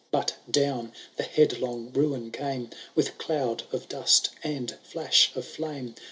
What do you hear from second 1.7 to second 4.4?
ruin came. With doud of dust